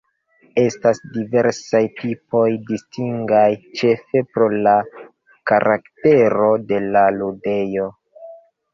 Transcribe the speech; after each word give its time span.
Estas 0.59 1.01
diversaj 1.17 1.81
tipoj 1.99 2.41
distingaj 2.71 3.43
ĉefe 3.83 4.25
pro 4.33 4.51
la 4.57 4.77
karaktero 5.53 6.53
de 6.75 6.85
la 6.93 7.09
ludejo. 7.23 7.91